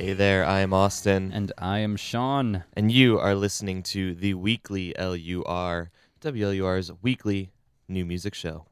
[0.00, 1.30] Hey there, I am Austin.
[1.30, 2.64] And I am Sean.
[2.72, 5.90] And you are listening to the weekly LUR,
[6.22, 7.52] WLUR's weekly
[7.86, 8.64] new music show.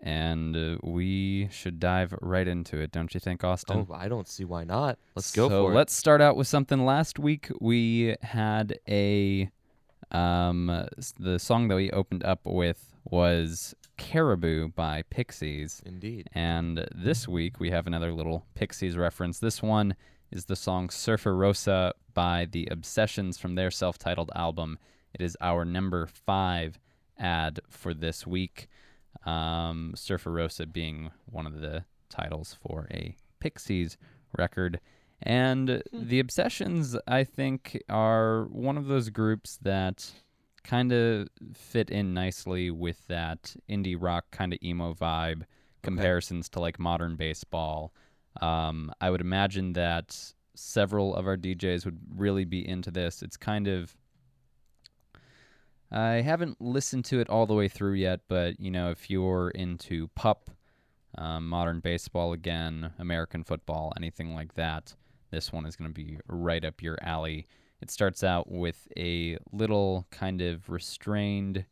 [0.00, 3.86] And uh, we should dive right into it, don't you think, Austin?
[3.88, 4.98] Oh, I don't see why not.
[5.14, 5.76] Let's go so for it.
[5.76, 6.84] let's start out with something.
[6.84, 9.48] Last week we had a
[10.10, 15.80] um the song that we opened up with was Caribou by Pixies.
[15.86, 16.28] Indeed.
[16.34, 19.38] And this week we have another little Pixies reference.
[19.38, 19.94] This one
[20.34, 24.78] is the song Surfer Rosa by the Obsessions from their self titled album.
[25.12, 26.78] It is our number five
[27.18, 28.68] ad for this week.
[29.24, 33.96] Um, Surfer Rosa being one of the titles for a Pixies
[34.36, 34.80] record.
[35.22, 40.10] And the Obsessions, I think, are one of those groups that
[40.64, 45.42] kind of fit in nicely with that indie rock kind of emo vibe
[45.82, 47.92] comparisons to like modern baseball.
[48.40, 53.22] Um, I would imagine that several of our DJs would really be into this.
[53.22, 53.96] It's kind of
[55.90, 59.50] I haven't listened to it all the way through yet, but you know, if you're
[59.50, 60.50] into pup,
[61.16, 64.94] um, modern baseball again, American football, anything like that,
[65.30, 67.46] this one is going to be right up your alley.
[67.80, 71.64] It starts out with a little kind of restrained,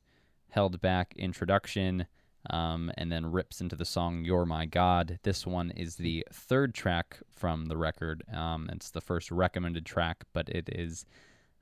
[0.50, 2.06] held back introduction,
[2.50, 5.18] um, and then rips into the song You're My God.
[5.22, 8.22] This one is the third track from the record.
[8.32, 11.06] Um, it's the first recommended track, but it is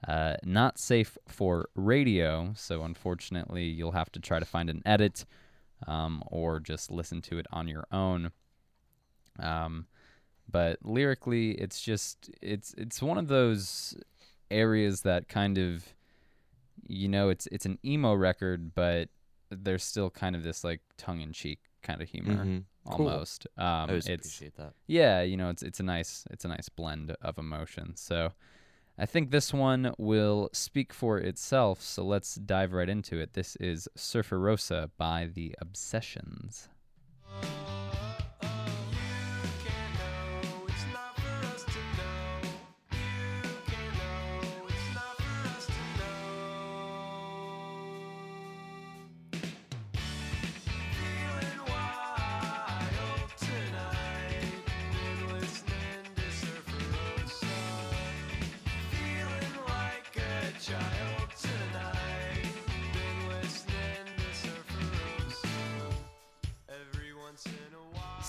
[0.06, 5.26] uh, not safe for radio, so unfortunately, you'll have to try to find an edit
[5.86, 8.30] um, or just listen to it on your own.
[9.38, 9.86] Um,
[10.50, 13.94] but lyrically, it's just it's it's one of those
[14.50, 15.84] areas that kind of
[16.86, 19.08] you know it's it's an emo record, but
[19.50, 22.64] there's still kind of this like tongue in cheek kind of humor Mhm.
[22.84, 23.08] Cool.
[23.08, 23.46] almost.
[23.56, 24.72] Um, I always it's appreciate that.
[24.86, 27.94] yeah, you know, it's it's a nice it's a nice blend of emotion.
[27.96, 28.32] So
[28.98, 31.80] I think this one will speak for itself.
[31.82, 33.32] So let's dive right into it.
[33.34, 36.68] This is Surfer Rosa by the Obsessions.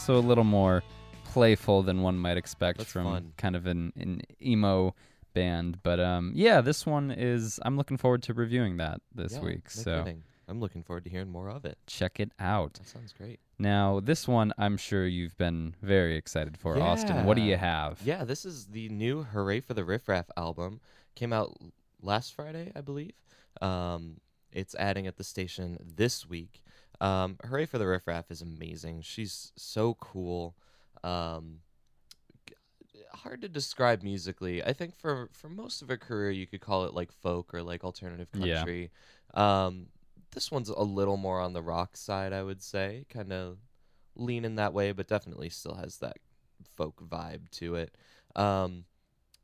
[0.05, 0.83] So a little more
[1.25, 3.33] playful than one might expect That's from fun.
[3.37, 4.95] kind of an, an emo
[5.33, 5.81] band.
[5.83, 7.59] But um, yeah, this one is.
[7.63, 9.63] I'm looking forward to reviewing that this Yeah, week.
[9.77, 10.23] no so kidding.
[10.47, 11.77] I'm looking forward to hearing more of it.
[11.87, 12.73] check it out.
[12.73, 13.39] That sounds great.
[13.57, 17.23] Now, this one I'm sure you've been very excited for, Austin.
[17.25, 18.01] What do you have?
[18.03, 20.81] Yeah, this is the new Hurray for the Riff Raff album.
[21.15, 21.55] Came out
[22.01, 23.13] last Friday, I believe.
[23.61, 24.17] Um,
[24.51, 26.61] it's adding at the station this week.
[27.01, 29.01] Um, Hurray for the Riff Raff is amazing.
[29.01, 30.55] She's so cool.
[31.03, 31.59] Um,
[33.13, 34.63] hard to describe musically.
[34.63, 37.61] I think for for most of her career, you could call it like folk or
[37.63, 38.59] like alternative Yeah.
[38.59, 38.91] country.
[39.33, 39.87] Um,
[40.31, 43.57] this one's a little more on the rock side, I would say, kind of
[44.15, 46.17] leaning that way, but definitely still has that
[46.77, 47.95] folk vibe to it.
[48.35, 48.85] Um,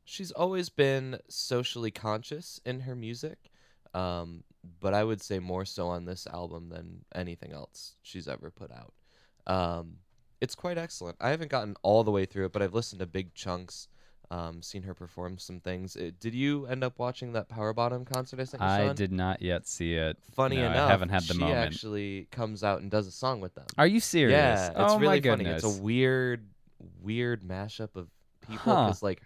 [0.04, 3.50] she's always been socially conscious in her music,
[3.92, 4.44] um,
[4.80, 8.70] but I would say more so on this album than anything else she's ever put
[8.70, 8.92] out.
[9.46, 9.96] Um,
[10.40, 11.16] it's quite excellent.
[11.20, 13.88] I haven't gotten all the way through it, but I've listened to big chunks.
[14.30, 15.96] Um, seen her perform some things.
[15.96, 18.94] Uh did you end up watching that PWR BTTM concert I sent you, I Sean?
[18.94, 20.18] did not yet see it.
[20.34, 21.56] Funny No, I enough, haven't had the she moment.
[21.58, 23.64] actually comes out and does a song with them.
[23.78, 24.36] Are you serious?
[24.36, 25.46] Yeah, it's oh really my funny.
[25.46, 26.46] It's a weird,
[27.00, 28.08] weird mashup of
[28.46, 28.84] people Huh.
[28.88, 29.22] because like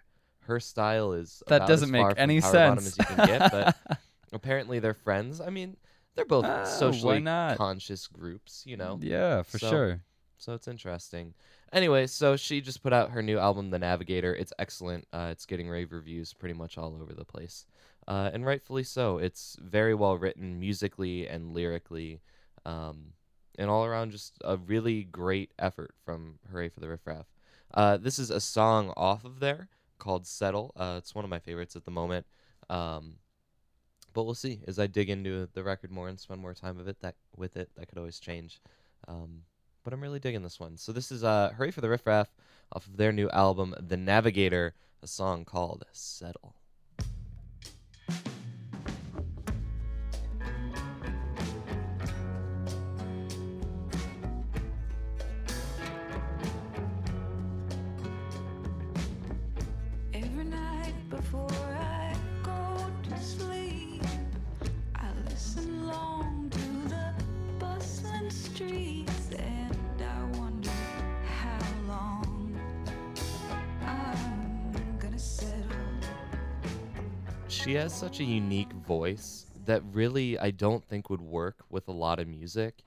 [0.46, 2.98] her style is that doesn't as make any bottom sense.
[3.00, 3.76] as you can get, but
[4.32, 5.40] apparently they're friends.
[5.40, 5.76] I mean,
[6.14, 7.56] they're both why socially not?
[7.56, 8.98] conscious groups, you know.
[9.02, 10.00] yeah, for So- sure.
[10.38, 11.34] So it's interesting.
[11.72, 14.34] Anyway, so she just put out her new album, The Navigator.
[14.34, 15.06] It's excellent.
[15.12, 17.64] Uh, it's getting rave reviews pretty much all over the place,
[18.08, 19.18] uh, and rightfully so.
[19.18, 22.20] It's very well written musically and lyrically,
[22.66, 23.12] um,
[23.56, 27.26] and all around just a really great effort from Hurray for the Riff Raff.
[27.72, 29.68] Uh, this is a song off of there
[29.98, 30.72] called Settle.
[30.76, 32.26] Uh, it's one of my favorites at the moment.
[32.68, 33.14] Um,
[34.12, 36.88] but we'll see as I dig into the record more and spend more time of
[36.88, 37.00] it.
[37.00, 38.60] That with it, that could always change.
[39.08, 39.42] Um,
[39.84, 40.76] but I'm really digging this one.
[40.76, 42.34] So this is uh, "Hurray for the Riff Raff"
[42.72, 46.54] off of their new album, "The Navigator," a song called "Settle."
[77.62, 81.92] She has such a unique voice that really I don't think would work with a
[81.92, 82.82] lot of music,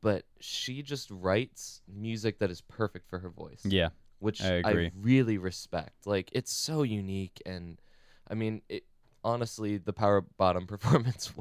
[0.00, 3.60] but she just writes music that is perfect for her voice.
[3.66, 3.90] Yeah.
[4.20, 4.92] which I agree.
[4.98, 6.06] really respect.
[6.06, 7.78] Like it's so unique, and
[8.26, 8.84] I mean, it
[9.22, 11.32] honestly the PWR BTTM performance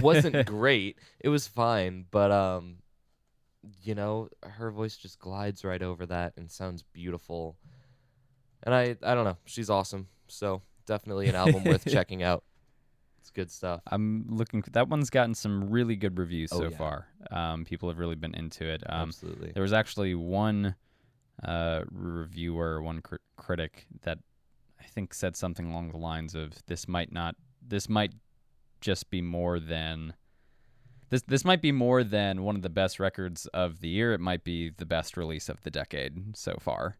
[0.00, 0.96] wasn't great.
[1.20, 2.78] It was fine, but um,
[3.82, 7.58] you know, her voice just glides right over that and sounds beautiful.
[8.62, 10.08] And I, I don't know, she's awesome.
[10.28, 12.42] So definitely an album worth checking out.
[13.20, 13.82] It's good stuff.
[13.86, 14.64] I'm looking.
[14.72, 16.76] That one's gotten some really good reviews Oh, so yeah.
[16.76, 17.06] far.
[17.30, 18.82] Um, people have really been into it.
[18.88, 19.52] Um, Absolutely.
[19.52, 20.74] there was actually one
[21.44, 24.18] uh, reviewer, one cr- critic that
[24.80, 27.36] I think said something along the lines of, "This might not.
[27.66, 28.12] This might
[28.80, 30.14] just be more than."
[31.10, 34.12] This, this might be more than one of the best records of the year.
[34.12, 36.96] It might be the best release of the decade so far.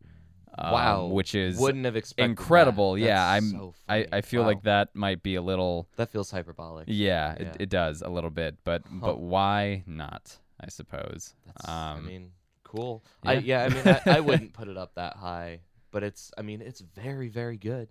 [0.58, 2.30] Um, wow, which is wouldn't have expected that.
[2.30, 2.98] incredible.
[2.98, 4.06] Yeah, That's I'm- so I.
[4.12, 4.48] I feel Wow.
[4.48, 6.84] like that might be a little that feels hyperbolic.
[6.88, 7.46] yeah, Yeah.
[7.50, 8.96] It, it does a little bit, but Huh.
[9.00, 10.36] but why not?
[10.60, 11.34] I suppose.
[11.46, 12.32] That's, I Um, mean,
[12.64, 13.04] cool.
[13.24, 13.40] I yeah.
[13.40, 15.60] yeah, I mean, I, I wouldn't put it up that high,
[15.92, 17.88] but it's, I mean, it's very, very good.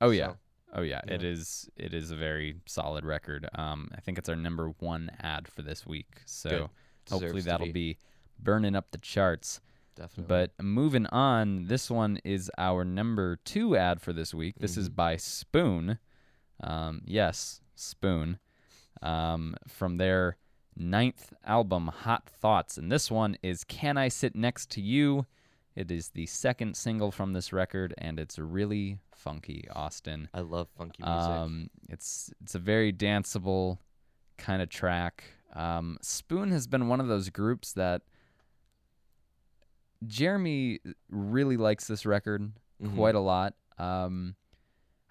[0.00, 0.34] oh yeah,
[0.72, 1.28] oh yeah, It yeah.
[1.28, 1.68] is.
[1.76, 3.48] It is a very solid record.
[3.54, 6.22] Um, I think it's our number one ad for this week.
[6.24, 6.70] So
[7.10, 7.98] hopefully that'll be, be
[8.38, 9.60] burning up the charts.
[9.96, 10.24] Definitely.
[10.28, 14.56] But moving on, this one is our number two ad for this week.
[14.58, 14.94] This is Mhm.
[14.96, 15.98] by Spoon.
[16.60, 18.38] Um, yes, Spoon.
[19.02, 20.36] Um, from their
[20.76, 22.78] ninth album, Hot Thoughts.
[22.78, 25.26] And this one is Can I Sit Next to You?
[25.74, 30.28] It is the second single from this record, and it's really funky, Austin.
[30.32, 31.18] I love funky music.
[31.30, 33.78] Um, it's it's a very danceable
[34.38, 35.24] kind of track.
[35.54, 38.02] Um, Spoon has been one of those groups that
[40.06, 42.52] Jeremy really likes this record
[42.82, 42.94] Mhm.
[42.96, 43.54] quite a lot.
[43.78, 44.36] Um,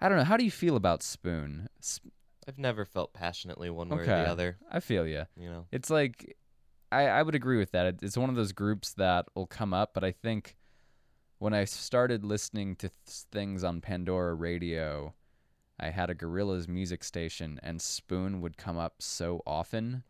[0.00, 0.24] I don't know.
[0.24, 1.68] How do you feel about Spoon?
[1.80, 2.12] Sp-
[2.48, 4.58] I've never felt passionately one way or the other.
[4.70, 5.24] I feel you.
[5.36, 5.66] You know.
[5.72, 6.36] It's like
[6.92, 7.86] I, I would agree with that.
[7.86, 10.56] It, it's one of those groups that will come up, but I think
[11.38, 15.14] when I started listening to th- things on Pandora Radio,
[15.80, 20.04] I had a Gorillaz music station, and Spoon would come up so often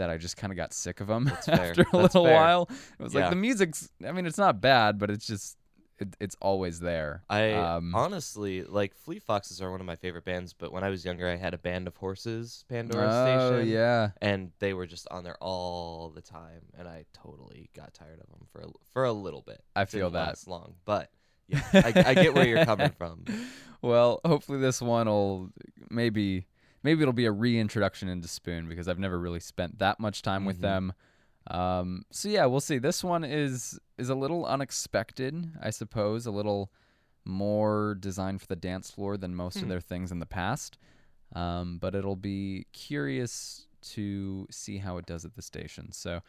[0.00, 2.34] that I just kind of got sick of them after a That's little fair.
[2.34, 2.68] while.
[2.98, 3.88] It was like the music's.
[4.06, 5.56] I mean, it's not bad, but it's just
[5.98, 7.22] it, it's always there.
[7.28, 10.88] I Um, honestly like Fleet Foxes are one of my favorite bands, but when I
[10.88, 13.68] was younger, I had a Band of Horses Pandora oh station.
[13.72, 14.10] yeah.
[14.22, 18.26] and they were just on there all the time, and I totally got tired of
[18.30, 19.62] them for a, for a little bit.
[19.76, 20.26] I feel Didn't that.
[20.28, 21.10] last long, but
[21.48, 23.24] yeah, I, I get where you're coming from.
[23.82, 25.50] Well, hopefully this one will
[25.90, 26.46] maybe
[26.82, 30.44] maybe it'll be a reintroduction into Spoon because I've never really spent that much time
[30.44, 30.62] with Mhm.
[30.62, 30.92] them.
[31.46, 32.78] Um, so yeah, we'll see.
[32.78, 36.72] This one is is a little unexpected, I suppose, a little
[37.24, 39.68] more designed for the dance floor than most of Hmm.
[39.68, 40.78] their things in the past.
[41.34, 45.92] Um, but it'll be curious to see how it does at the station.
[45.92, 46.22] So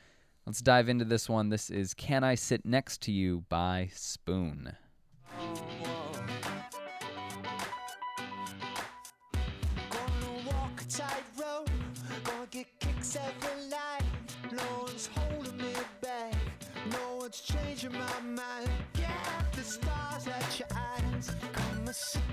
[0.46, 1.50] let's dive into this one.
[1.50, 4.76] This is Can I Sit Next to You by Spoon.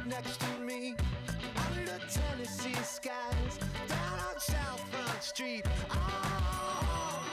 [0.08, 0.94] Next to me.
[1.56, 5.64] Under Tennessee skies, down on South Front Street.
[5.90, 7.24] Oh,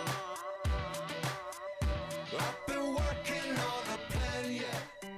[2.38, 5.10] I've been working on a plan, yeah.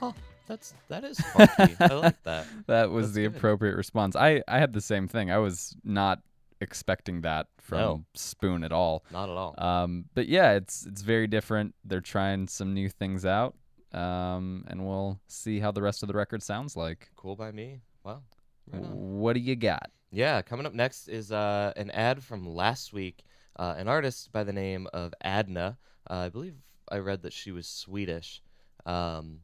[0.00, 0.12] Huh?
[0.46, 1.76] That's that is funky.
[1.80, 2.46] I like that.
[2.66, 3.36] That was That's the good.
[3.36, 4.16] appropriate response.
[4.16, 5.30] I, I had the same thing.
[5.30, 6.20] I was not
[6.60, 8.04] expecting that from No.
[8.14, 9.04] Spoon at all.
[9.10, 9.54] Not at all.
[9.58, 11.74] Um, but yeah, it's it's very different.
[11.84, 13.54] They're trying some new things out,
[13.94, 17.10] um, and we'll see how the rest of the record sounds like.
[17.16, 17.80] cool by me.
[18.04, 18.22] Wow.
[18.70, 18.82] Right.
[18.82, 19.90] What do you got?
[20.10, 23.24] Yeah, coming up next is uh, an ad from last week.
[23.56, 25.78] Uh, an artist by the name of Adna.
[26.10, 26.54] Uh, I believe
[26.90, 28.42] I read that she was Swedish.
[28.84, 29.40] Um,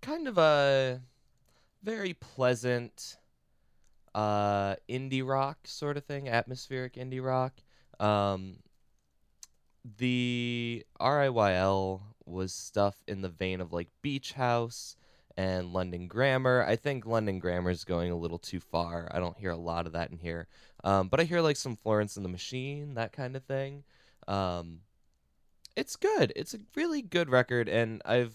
[0.00, 1.00] kind of a
[1.82, 3.16] very pleasant
[4.14, 7.54] uh, indie rock sort of thing, atmospheric indie rock.
[8.00, 8.58] Um,
[9.98, 14.96] the RIYL was stuff in the vein of like Beach House
[15.36, 16.64] and London Grammar.
[16.66, 19.08] I think London Grammar is going a little too far.
[19.10, 20.48] I don't hear a lot of that in here.
[20.84, 23.84] Um, but I hear like some Florence and the Machine, that kind of thing.
[24.28, 24.80] Um,
[25.76, 26.32] it's good.
[26.36, 28.34] It's a really good record, and I've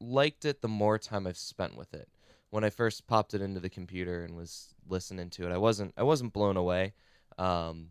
[0.00, 2.08] liked it the more time I've spent with it.
[2.50, 5.92] When I first popped it into the computer and was listening to it, I wasn't
[5.96, 6.94] I wasn't blown away.
[7.38, 7.90] Um,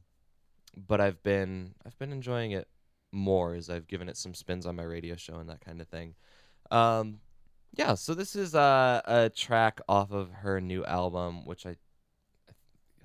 [0.75, 2.67] but I've been I've been enjoying it
[3.11, 5.87] more as I've given it some spins on my radio show and that kind of
[5.87, 6.15] thing.
[6.71, 7.19] Um,
[7.75, 12.53] Yeah, so this is uh, a track off of her new album, which I, I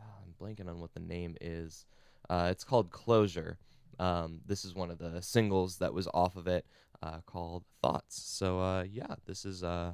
[0.01, 1.85] oh, I'm blanking on what the name is.
[2.31, 3.59] Uh, it's called Closure.
[3.99, 6.65] Um, this is one of the singles that was off of it,
[7.03, 8.21] uh, called Thoughts.
[8.23, 9.93] So uh, yeah, this is uh,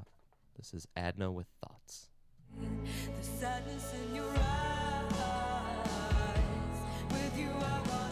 [0.57, 2.09] this is Adna with Thoughts.
[7.11, 8.08] With you, I wanna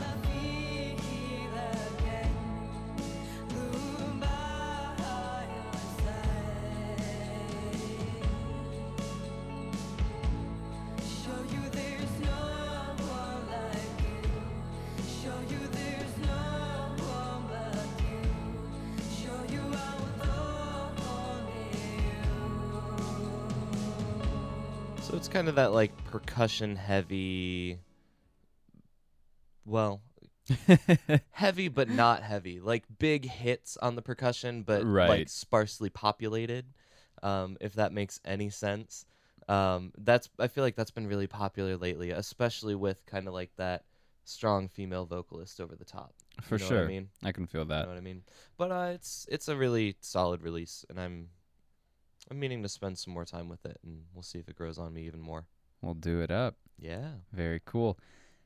[25.17, 27.79] So it's kind of that like percussion heavy.
[29.65, 30.03] Well,
[31.31, 32.61] heavy but not heavy.
[32.61, 36.67] Like big hits on the percussion, but like sparsely populated.
[37.23, 39.07] Um, if that makes any sense.
[39.49, 43.53] Um, that's I feel like that's been really popular lately, especially with kind of like
[43.57, 43.85] that
[44.25, 46.13] strong female vocalist over the top.
[46.43, 46.79] For You know sure.
[46.81, 47.79] What I mean, I can feel that.
[47.79, 48.23] you know what I mean.
[48.59, 51.29] But uh, it's it's a really solid release, and I'm
[52.31, 54.79] I'm meaning to spend some more time with it, and we'll see if it grows
[54.79, 55.47] on me even more.
[55.83, 56.57] We'll do it up.
[56.79, 57.11] Yeah.
[57.33, 57.99] Very cool.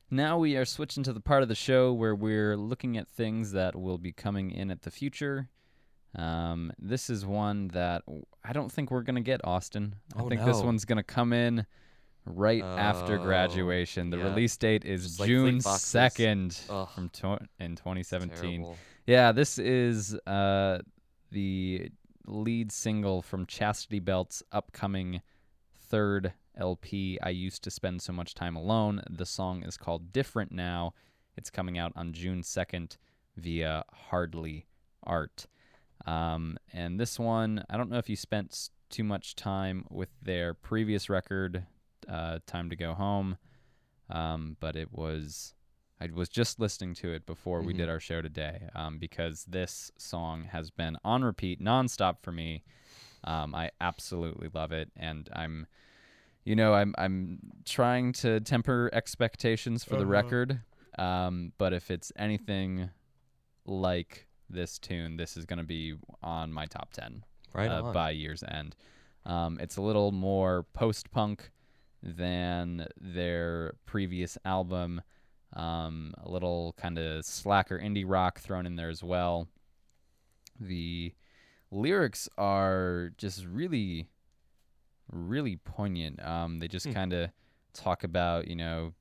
[0.09, 3.53] Now we are switching to the part of the show where we're looking at things
[3.53, 5.49] that will be coming in at the future.
[6.15, 8.03] Um, this is one that
[8.43, 9.95] I don't think we're gonna get, Austin.
[10.15, 11.65] I Oh, think this one's gonna come in
[12.25, 14.09] right after Oh, graduation.
[14.09, 14.25] The yeah.
[14.25, 18.59] release date is Just June second from tw- in 2017.
[18.61, 18.77] terrible.
[19.07, 20.79] Yeah, this is uh,
[21.31, 21.89] the
[22.25, 25.21] lead single from Chastity Belt's upcoming
[25.79, 29.01] third LP, I Used to Spend So Much Time Alone.
[29.09, 30.93] The song is called Different Now.
[31.37, 32.97] It's coming out on June 2nd
[33.37, 34.67] via Hardly
[35.03, 35.47] Art.
[36.05, 40.53] Um, and this one, I don't know if you spent too much time with their
[40.53, 41.63] previous record,
[42.09, 43.37] uh, Time to Go Home,
[44.09, 45.53] um, but it was.
[46.01, 47.77] I was just listening to it before we Mhm.
[47.77, 52.63] did our show today um, because this song has been on repeat nonstop for me.
[53.23, 55.67] Um, I absolutely love it, and I'm,
[56.43, 60.11] you know, I'm I'm trying to temper expectations for the Uh-huh.
[60.11, 60.61] record.
[60.97, 62.89] Um, but if it's anything
[63.65, 65.93] like this tune, this is going to be
[66.23, 68.75] on my top ten Right uh, by year's end.
[69.23, 71.51] Um, it's a little more post punk
[72.01, 75.03] than their previous album.
[75.53, 79.47] Um, a little kind of slacker indie rock thrown in there as well.
[80.59, 81.13] The
[81.71, 84.09] lyrics are just really,
[85.11, 86.23] really poignant.
[86.25, 86.93] Um, they just Hmm.
[86.93, 87.31] kind of
[87.73, 88.93] talk about, you know,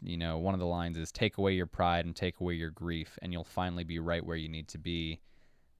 [0.00, 2.70] you know, one of the lines is "Take away your pride and take away your
[2.70, 5.20] grief, and you'll finally be right where you need to be."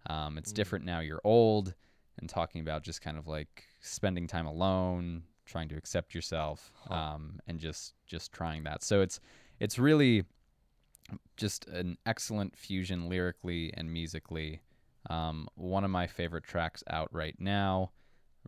[0.06, 0.56] Um, it's Mm.
[0.56, 1.00] different now.
[1.00, 1.74] You're old,
[2.18, 6.94] and talking about just kind of like spending time alone, trying to accept yourself, Huh.
[6.94, 8.82] um, and just just trying that.
[8.82, 9.20] So it's
[9.60, 10.24] it's really
[11.36, 14.60] just an excellent fusion lyrically and musically.
[15.08, 17.92] Um, one of my favorite tracks out right now.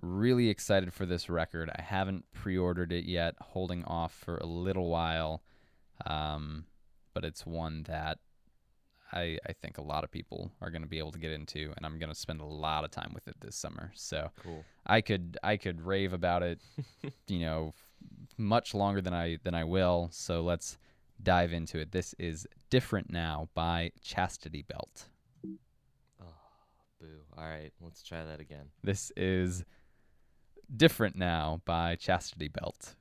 [0.03, 1.71] Really excited for this record.
[1.75, 5.43] I haven't pre-ordered it yet, holding off for a little while.
[6.07, 6.65] Um,
[7.15, 8.19] but it's one that
[9.13, 11.73] I, I think a lot of people are going to be able to get into,
[11.77, 13.91] and I'm going to spend a lot of time with it this summer.
[13.95, 14.65] So Cool.
[14.87, 16.61] I could I could rave about it,
[17.27, 17.89] you know, f-
[18.39, 20.09] much longer than I than I will.
[20.13, 20.79] So let's
[21.23, 21.93] dive into it.
[21.93, 25.09] This is "Different Now" by Chastity Belt.
[26.21, 26.27] Oh,
[27.01, 27.23] boo.
[27.37, 28.67] All right, let's try that again.
[28.83, 29.65] This is
[30.75, 32.97] "Different Now" by Chastity Belt.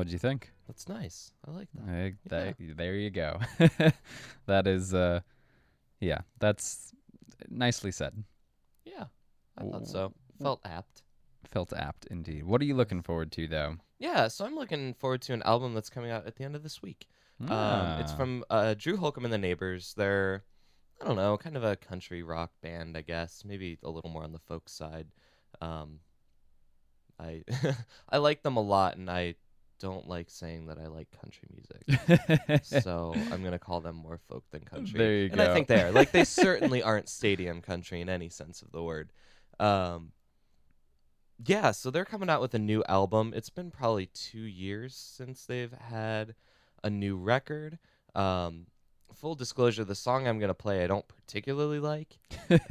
[0.00, 0.50] What did you think?
[0.66, 1.30] That's nice.
[1.46, 1.92] I like that.
[2.38, 2.72] Eh, Yeah.
[2.74, 3.38] there you go.
[4.46, 5.20] that is, uh,
[6.00, 6.94] yeah, that's
[7.50, 8.24] nicely said.
[8.86, 9.04] Yeah,
[9.58, 10.14] I thought so.
[10.40, 11.02] Felt apt.
[11.50, 12.44] Felt apt indeed.
[12.44, 13.76] What are you looking forward to, though?
[13.98, 16.62] Yeah, so I'm looking forward to an album that's coming out at the end of
[16.62, 17.06] this week.
[17.42, 19.92] Um, it's Ah, from uh, Drew Holcomb and the Neighbors.
[19.98, 20.44] They're,
[21.02, 23.42] I don't know, kind of a country rock band, I guess.
[23.44, 25.08] Maybe a little more on the folk side.
[25.60, 25.98] Um,
[27.18, 27.42] I
[28.08, 29.34] I like them a lot, and I
[29.80, 32.62] don't like saying that I like country music.
[32.64, 34.98] so I'm gonna call them more folk than country.
[34.98, 35.50] There you and go.
[35.50, 35.90] I think they are.
[35.90, 39.10] Like they certainly aren't stadium country in any sense of the word.
[39.58, 40.12] Um,
[41.44, 43.32] yeah, so they're coming out with a new album.
[43.34, 46.34] It's been probably two years since they've had
[46.84, 47.78] a new record.
[48.14, 48.66] Um,
[49.14, 52.18] full disclosure, the song I'm gonna play I don't particularly like,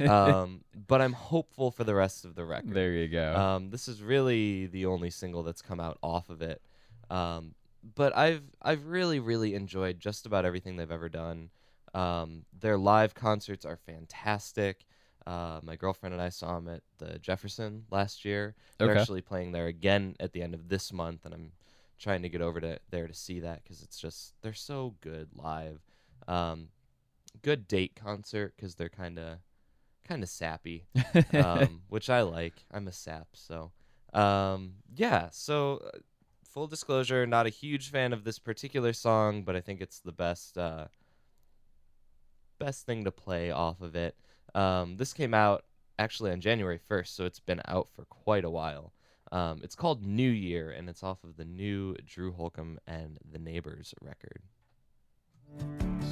[0.08, 2.72] um, but I'm hopeful for the rest of the record.
[2.72, 3.34] there you go.
[3.34, 6.62] Um, this is really the only single that's come out off of it.
[7.10, 7.54] Um,
[7.94, 11.50] but I've I've really really enjoyed just about everything they've ever done.
[11.92, 14.84] Um, their live concerts are fantastic.
[15.26, 18.54] Uh, my girlfriend and I saw them at the Jefferson last year.
[18.78, 21.52] They're actually playing there again at the end of this month, and I'm
[21.98, 25.28] trying to get over to there to see that because it's just they're so good
[25.34, 25.80] live.
[26.28, 26.68] Um,
[27.42, 29.38] good date concert because they're kind of
[30.06, 30.86] kind of sappy
[31.34, 32.64] um, which I like.
[32.72, 33.72] I'm a sap, so
[34.12, 35.28] um, yeah.
[35.32, 35.98] So uh,
[36.52, 40.12] full disclosure, not a huge fan of this particular song, but I think it's the
[40.12, 40.86] best uh,
[42.58, 44.16] best thing to play off of it.
[44.54, 45.64] Um, this came out
[45.98, 48.92] actually on January 1st, so it's been out for quite a while.
[49.32, 53.38] Um, it's called New Year, and it's off of the new Drew Holcomb and the
[53.38, 54.42] Neighbors record.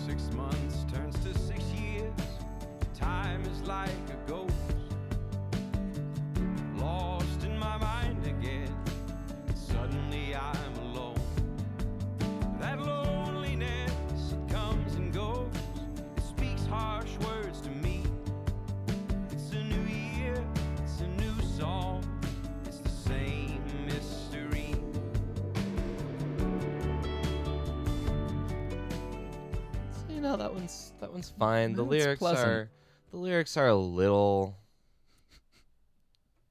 [0.07, 2.13] Six months turns to six years.
[2.95, 4.38] Time is like a ghost.
[30.59, 31.73] One's that one's fine.
[31.75, 32.47] The That's lyrics pleasant.
[32.47, 32.71] are
[33.11, 34.57] the lyrics are a little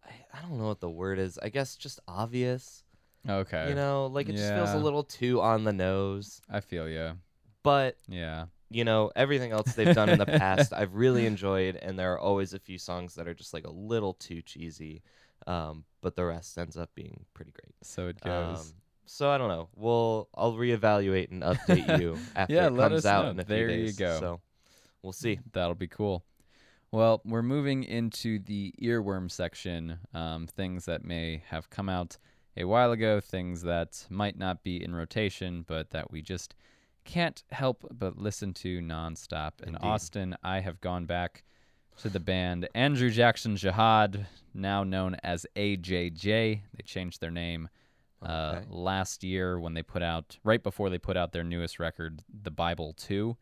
[0.05, 1.37] I, I don't know what the word is.
[1.41, 2.83] I guess just obvious.
[3.27, 3.69] okay.
[3.69, 4.83] You know, like it just feels a Yeah.
[4.83, 6.41] little too on the nose.
[6.49, 7.17] I feel you.
[7.63, 8.45] But Yeah.
[8.69, 12.19] you know, everything else they've done in the past, I've really enjoyed, and there are
[12.19, 15.01] always a few songs that are just like a little too cheesy.
[15.45, 17.73] Um, but the rest ends up being pretty great.
[17.83, 18.59] So it goes.
[18.59, 18.73] Um,
[19.07, 19.69] so I don't know.
[19.75, 23.31] We'll I'll reevaluate and update you after Yeah, it comes out know.
[23.31, 24.19] in a There few you go.
[24.19, 24.41] So
[25.01, 25.39] we'll see.
[25.53, 26.23] That'll be cool.
[26.91, 29.99] Well, we're moving into the earworm section.
[30.13, 32.17] Um, things that may have come out
[32.55, 36.55] a while ago, things that might not be in rotation, but that we just
[37.03, 39.61] can't help but listen to nonstop.
[39.61, 39.81] In Indeed.
[39.83, 41.43] Austin, I have gone back
[42.01, 46.21] to the band Andrew Jackson Jihad, now known as AJJ.
[46.73, 47.69] They changed their name
[48.21, 52.23] uh, last year when they put out, right before they put out their newest record,
[52.43, 53.37] The Bible 2.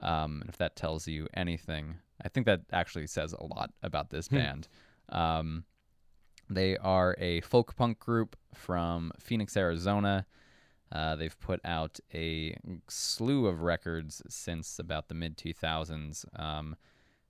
[0.00, 4.28] Um, if that tells you anything, I think that actually says a lot about this
[4.28, 4.68] band.
[5.08, 5.64] Um,
[6.50, 10.26] they are a folk punk group from Phoenix, Arizona.
[10.90, 12.56] Uh, they've put out a
[12.88, 16.24] slew of records since about the mid 2000s.
[16.40, 16.76] Um,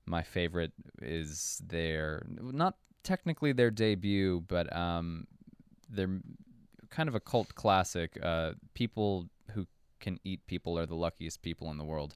[0.07, 0.72] my favorite
[1.03, 5.27] is their, not technically their debut, but um,
[5.88, 6.20] their
[6.90, 8.18] kind of a cult classic.
[8.22, 9.66] Uh, people who
[10.01, 12.14] can eat people are the luckiest people in the world.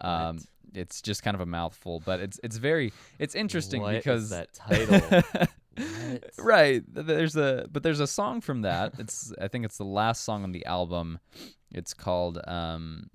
[0.00, 0.46] Um, Right.
[0.72, 4.52] It's just kind of a mouthful, but it's it's very it's interesting What because that
[4.52, 5.22] title?
[6.38, 10.24] Right there's a but there's a song from that it's i think it's the last
[10.24, 11.18] song on the album
[11.70, 13.08] it's called um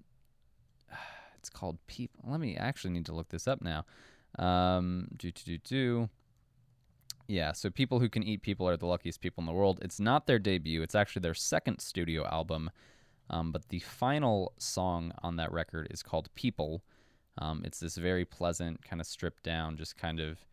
[1.37, 3.85] it's called people let me actually need to look this up now
[4.39, 6.09] um do do do do
[7.27, 9.79] yeah so people who can eat people are the luckiest people in the world.
[9.81, 12.71] It's not their debut it's actually their second studio album
[13.29, 16.83] um, but the final song on that record is called people.
[17.37, 20.45] Um, it's this very pleasant kind of stripped down just kind of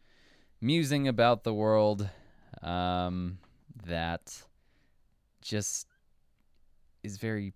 [0.61, 2.09] musing about the world
[2.63, 3.39] um,
[3.87, 4.43] that
[5.43, 5.87] just
[7.03, 7.53] is very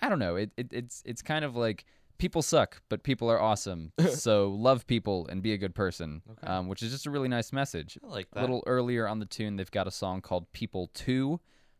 [0.00, 1.84] I don't know it, it it's it's kind of like
[2.18, 3.92] people suck but people are awesome.
[4.10, 6.46] So love people and be a good person Okay.
[6.46, 7.98] um, which is just a really nice message.
[8.04, 11.38] I like a little earlier on the tune they've got a song called people 2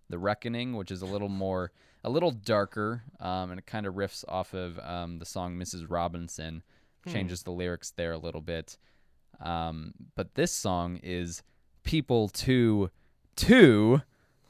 [0.09, 1.73] the reckoning which is a little more
[2.05, 5.87] a little darker um, and it kind of riffs off of um, the song mrs
[5.89, 6.63] robinson.
[7.05, 7.13] Hmm.
[7.13, 8.79] changes the lyrics there a little bit.
[9.41, 11.43] Um, but this song is
[11.85, 12.91] people 2
[13.37, 14.01] 2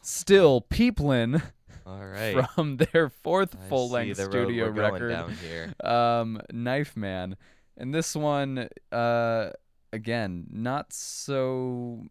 [0.03, 1.43] still peoplin
[1.87, 2.45] All right.
[2.51, 5.73] from their fourth I full length studio record down here.
[5.85, 7.37] um knife man
[7.77, 9.51] and this one uh
[9.93, 12.05] again not so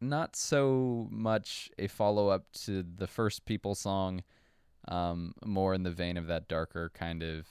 [0.00, 4.22] not so much a follow-up to the first people song
[4.86, 7.46] um more in the vein of that darker kind of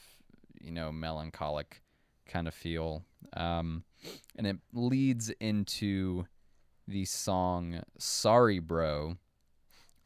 [0.61, 1.81] you know melancholic
[2.25, 3.03] kind of feel
[3.35, 3.83] um
[4.37, 6.25] and it leads into
[6.87, 9.17] the song sorry bro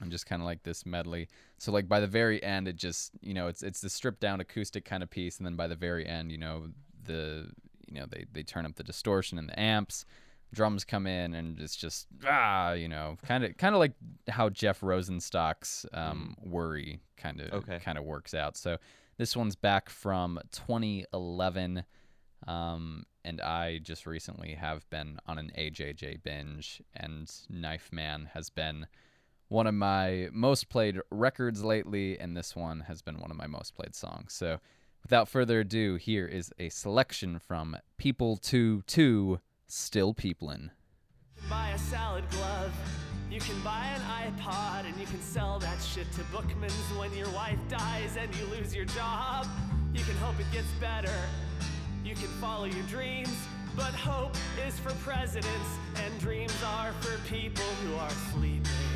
[0.01, 1.27] and just kind of like this medley.
[1.57, 4.39] So like by the very end, it just you know it's it's the stripped down
[4.41, 6.67] acoustic kind of piece, and then by the very end, you know
[7.03, 7.49] the
[7.87, 10.05] you know they they turn up the distortion and the amps,
[10.53, 13.93] drums come in, and it's just ah you know kind of kind of like
[14.29, 17.79] how Jeff Rosenstock's um, "Worry" kind of Okay.
[17.79, 18.57] kind of works out.
[18.57, 18.77] So
[19.17, 21.83] this one's back from 2011.
[22.47, 28.49] Um, and I just recently have been on an AJJ binge, and Knife Man has
[28.49, 28.87] been
[29.51, 33.47] one of my most played records lately, and this one has been one of my
[33.47, 34.31] most played songs.
[34.31, 34.59] So,
[35.03, 40.71] without further ado, here is a selection from People to Two, Still Peoplin'.
[41.49, 42.71] buy a salad glove.
[43.29, 47.29] You can buy an iPod and you can sell that shit to Bookman's when your
[47.31, 49.47] wife dies and you lose your job.
[49.93, 51.17] You can hope it gets better.
[52.05, 53.35] You can follow your dreams,
[53.75, 54.35] but hope
[54.65, 58.90] is for presidents and dreams are for people who are sleeping.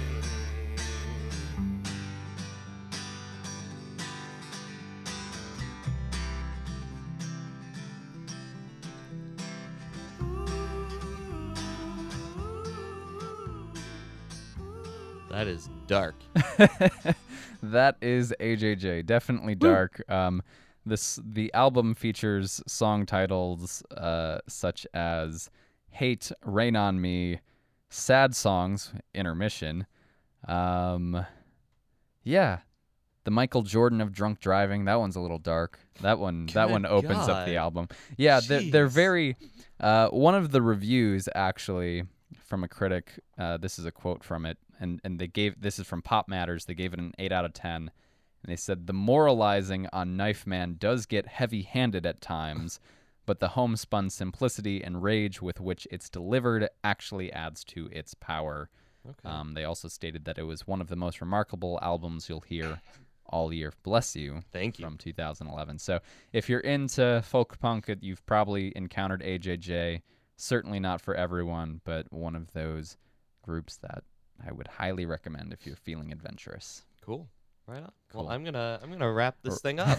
[15.35, 16.15] That is dark.
[17.61, 19.05] that is AJJ.
[19.05, 20.01] Definitely dark.
[20.09, 20.41] Um,
[20.85, 25.49] this the album features song titles uh, such as
[25.89, 27.41] "Hate," "Rain on Me,"
[27.89, 29.87] "Sad Songs," "Intermission."
[30.47, 31.25] Um,
[32.23, 32.59] yeah,
[33.25, 34.85] the Michael Jordan of drunk driving.
[34.85, 35.79] That one's a little dark.
[35.99, 36.45] That one.
[36.53, 37.89] that one opens up the album.
[38.15, 39.35] Yeah, they're, they're very.
[39.81, 42.05] Uh, one of the reviews actually
[42.43, 43.19] from a critic.
[43.37, 46.27] Uh, this is a quote from it, and and they gave this is from Pop
[46.27, 46.65] Matters.
[46.65, 47.91] They gave it an eight out of ten,
[48.43, 52.79] and they said the moralizing on Knife Man does get heavy-handed at times,
[53.25, 58.69] but the homespun simplicity and rage with which it's delivered actually adds to its power.
[59.07, 59.29] Okay.
[59.29, 62.81] Um, they also stated that it was one of the most remarkable albums you'll hear
[63.27, 63.73] all year.
[63.83, 64.41] Bless you.
[64.51, 64.85] Thank you.
[64.85, 65.79] From 2011.
[65.79, 65.99] So
[66.33, 70.01] if you're into folk punk, you've probably encountered AJJ.
[70.37, 72.97] Certainly not for everyone, but one of those
[73.41, 74.03] groups that
[74.45, 76.83] I would highly recommend if you're feeling adventurous.
[77.01, 77.27] Cool.
[77.67, 77.91] Right on.
[78.11, 78.25] Cool.
[78.25, 79.97] Well, I'm gonna I'm gonna wrap this thing up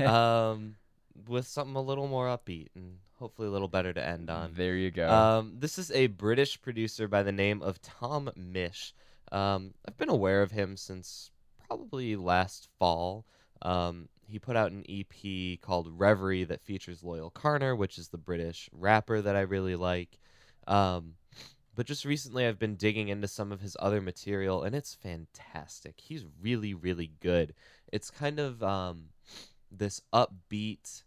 [0.00, 0.76] um,
[1.28, 4.52] with something a little more upbeat and hopefully a little better to end on.
[4.54, 5.08] there you go.
[5.08, 8.92] Um, this is a British producer by the name of Tom Misch.
[9.32, 11.30] Um, I've been aware of him since
[11.66, 13.24] probably last fall.
[13.62, 18.18] Um, he put out an EP called Reverie that features Loyle Carner, which is the
[18.18, 20.18] British rapper that I really like.
[20.66, 21.14] Um,
[21.74, 26.00] but just recently, I've been digging into some of his other material, and it's fantastic.
[26.00, 27.54] He's really, really good.
[27.92, 29.10] It's kind of um,
[29.70, 31.02] this upbeat,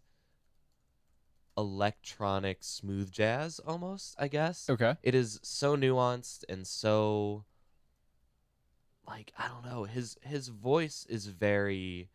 [1.58, 4.96] electronic, smooth jazz almost, I guess okay.
[5.02, 7.44] it is so nuanced and so
[9.06, 12.08] like I don't know his his voice is very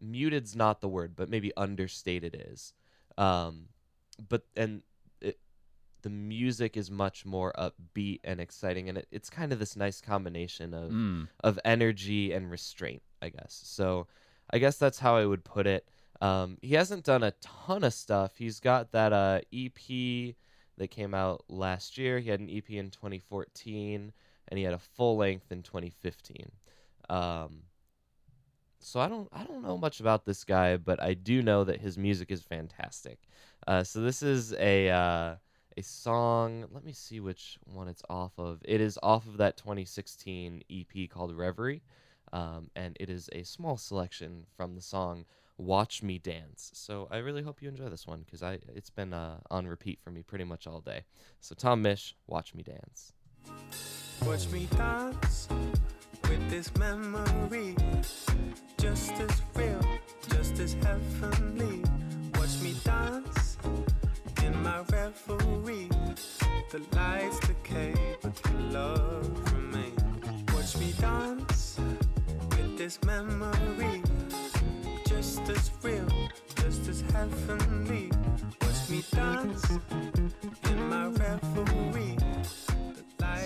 [0.00, 2.72] muted's not the word but maybe understated is
[3.16, 3.66] um
[4.28, 4.82] but and
[5.20, 5.38] it,
[6.02, 10.00] the music is much more upbeat and exciting and it, it's kind of this nice
[10.00, 11.28] combination of Mm.
[11.44, 13.60] of energy and restraint, I guess.
[13.64, 14.06] So
[14.50, 15.88] I guess that's how I would put it.
[16.20, 18.36] Um, he hasn't done a ton of stuff.
[18.36, 20.34] He's got that uh, EP
[20.78, 22.18] that came out last year.
[22.20, 24.12] He had an EP in 2014,
[24.48, 26.50] and he had a full length in 2015.
[27.10, 27.62] Um,
[28.80, 31.80] so I don't I don't know much about this guy, but I do know that
[31.80, 33.18] his music is fantastic.
[33.66, 35.34] Uh, so this is a uh,
[35.76, 36.66] a song.
[36.72, 38.60] Let me see which one it's off of.
[38.64, 41.82] It is off of that 2016 EP called Reverie,
[42.32, 45.24] um, and it is a small selection from the song
[45.56, 49.12] "Watch Me Dance." So I really hope you enjoy this one because I it's been
[49.12, 51.04] uh, on repeat for me pretty much all day.
[51.40, 53.12] So Tom Misch, "Watch Me Dance."
[54.26, 55.48] Watch me dance
[56.24, 57.76] with this memory.
[58.78, 59.80] Just as real,
[60.30, 61.82] just as heavenly.
[62.34, 63.58] Watch me dance
[64.44, 65.88] in my reverie.
[66.70, 70.52] The lights decay, but the love remains.
[70.54, 71.80] Watch me dance
[72.50, 74.02] with this memory.
[75.06, 76.08] Just as real,
[76.56, 78.10] just as heavenly.
[78.62, 79.70] Watch me dance
[80.70, 82.16] in my reverie.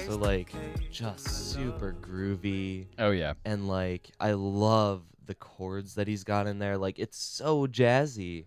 [0.07, 0.53] So like
[0.91, 2.87] just super groovy.
[2.99, 3.33] Oh yeah.
[3.47, 6.77] and like I love the chords that he's got in there.
[6.79, 8.47] Like it's so jazzy,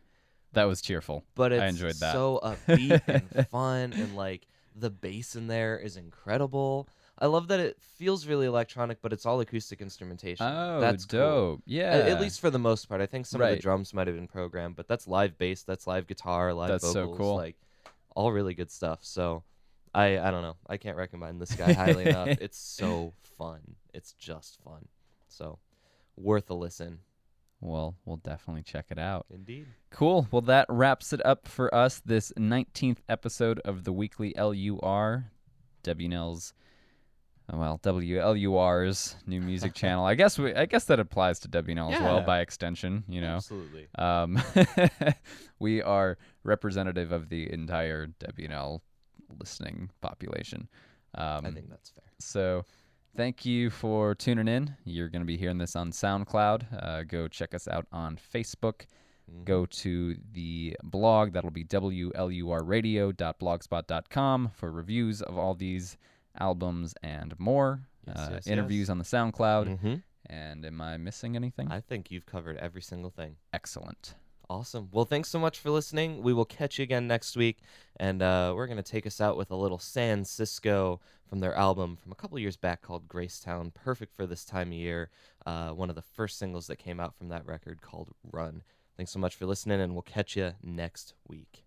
[0.54, 1.24] That was cheerful.
[1.36, 2.14] but it's I enjoyed that.
[2.14, 6.88] so upbeat and fun, and like the bass in there is incredible.
[7.18, 10.46] I love that it feels really electronic, but it's all acoustic instrumentation.
[10.46, 11.60] Oh, that's dope.
[11.60, 11.92] A- Yeah.
[11.94, 14.28] At least for the most part, I think some of the drums might have been
[14.28, 17.36] programmed, but that's live bass, that's live guitar, live That's so vocals, cool.
[17.38, 17.56] like
[18.18, 19.00] all really good stuff.
[19.04, 19.44] So,
[19.94, 20.58] I I don't know.
[20.68, 22.28] I can't recommend this guy highly enough.
[22.42, 23.62] It's so fun.
[23.94, 24.86] It's just fun.
[25.30, 25.58] So
[26.18, 27.00] worth a listen.
[27.62, 29.26] Well, we'll definitely check it out.
[29.34, 29.68] Indeed.
[29.90, 30.28] Cool.
[30.30, 32.02] Well, that wraps it up for us.
[32.06, 35.32] This 19th episode of the weekly LUR,
[35.84, 36.54] WNL's,
[37.52, 40.06] well, WLUR's new music channel.
[40.06, 43.04] I guess we, I guess that applies to WNL as well by extension.
[43.08, 43.88] You know, Absolutely.
[43.98, 44.42] um,
[45.60, 48.82] we are representative of the entire WNL
[49.40, 50.68] listening population.
[51.16, 52.04] Um, I think that's fair.
[52.20, 52.66] so,
[53.16, 54.76] thank you for tuning in.
[54.84, 56.84] You're going to be hearing this on SoundCloud.
[56.84, 58.86] Uh, go check us out on Facebook.
[59.32, 59.44] Mm-hmm.
[59.44, 61.34] Go to the blog.
[61.34, 65.98] That'll be wlurradio.blogspot.com for reviews of all these
[66.40, 67.82] albums and more.
[68.08, 68.90] Yes, uh, yes, interviews yes.
[68.90, 69.80] on the SoundCloud.
[69.80, 69.96] hmm
[70.28, 71.72] And am I missing anything?
[71.72, 73.36] I think you've covered every single thing.
[73.54, 74.16] Excellent.
[74.48, 74.90] Awesome.
[74.92, 76.22] Well, thanks so much for listening.
[76.22, 77.60] We will catch you again next week,
[77.98, 81.96] and uh, we're gonna take us out with a little San Cisco from their album
[81.96, 83.74] from a couple years back called Gracetown.
[83.74, 85.10] Perfect for this time of year.
[85.48, 88.62] Uh, one of the first singles that came out from that record called Run.
[88.96, 91.65] Thanks so much for listening, and we'll catch you next week.